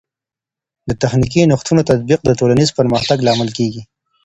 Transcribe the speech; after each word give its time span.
د 0.89 0.91
تخنیکي 1.01 1.41
نوښتونو 1.51 1.81
تطبیق 1.89 2.19
د 2.25 2.29
ټولنیز 2.39 2.69
پرمختګ 2.79 3.17
لامل 3.27 3.49
کیږي. 3.57 3.81